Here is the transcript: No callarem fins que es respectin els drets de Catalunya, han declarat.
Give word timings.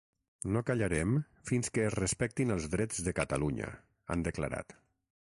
No 0.53 0.61
callarem 0.69 1.11
fins 1.51 1.69
que 1.75 1.85
es 1.89 1.97
respectin 1.97 2.55
els 2.57 2.67
drets 2.77 3.05
de 3.09 3.15
Catalunya, 3.21 3.71
han 4.17 4.25
declarat. 4.31 4.81